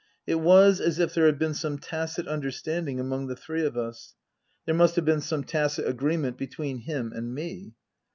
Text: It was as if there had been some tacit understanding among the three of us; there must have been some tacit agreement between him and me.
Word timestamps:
It 0.25 0.39
was 0.39 0.81
as 0.81 0.97
if 0.97 1.13
there 1.13 1.27
had 1.27 1.37
been 1.37 1.53
some 1.53 1.77
tacit 1.77 2.27
understanding 2.27 2.99
among 2.99 3.27
the 3.27 3.35
three 3.35 3.63
of 3.63 3.77
us; 3.77 4.15
there 4.65 4.73
must 4.73 4.95
have 4.95 5.05
been 5.05 5.21
some 5.21 5.43
tacit 5.43 5.85
agreement 5.87 6.39
between 6.39 6.79
him 6.79 7.13
and 7.13 7.35
me. 7.35 7.75